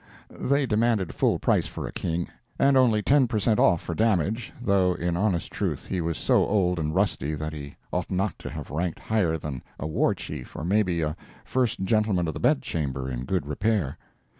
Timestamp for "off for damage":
3.59-4.51